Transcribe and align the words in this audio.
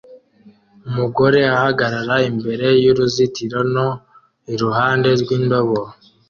Umugore 0.87 1.39
ahagarara 1.55 2.15
imbere 2.29 2.67
y'uruzitiro 2.83 3.59
no 3.75 3.87
iruhande 4.53 5.09
rw'indobo 5.21 5.79